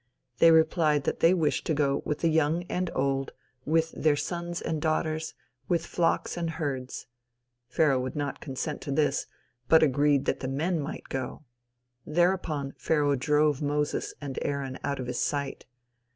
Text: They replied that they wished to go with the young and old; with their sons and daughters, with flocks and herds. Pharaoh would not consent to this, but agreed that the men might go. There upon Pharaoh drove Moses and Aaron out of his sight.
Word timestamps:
They 0.39 0.49
replied 0.49 1.03
that 1.03 1.19
they 1.19 1.31
wished 1.31 1.67
to 1.67 1.75
go 1.75 2.01
with 2.05 2.21
the 2.21 2.29
young 2.29 2.63
and 2.63 2.89
old; 2.95 3.33
with 3.65 3.91
their 3.91 4.15
sons 4.15 4.59
and 4.59 4.81
daughters, 4.81 5.35
with 5.67 5.85
flocks 5.85 6.35
and 6.37 6.49
herds. 6.49 7.05
Pharaoh 7.67 7.99
would 8.01 8.15
not 8.15 8.41
consent 8.41 8.81
to 8.81 8.91
this, 8.91 9.27
but 9.69 9.83
agreed 9.83 10.25
that 10.25 10.39
the 10.39 10.47
men 10.47 10.79
might 10.79 11.07
go. 11.09 11.43
There 12.03 12.33
upon 12.33 12.73
Pharaoh 12.79 13.13
drove 13.15 13.61
Moses 13.61 14.15
and 14.19 14.39
Aaron 14.41 14.79
out 14.83 14.99
of 14.99 15.05
his 15.05 15.19
sight. 15.21 15.67